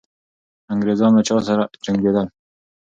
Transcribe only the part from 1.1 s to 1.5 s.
له چا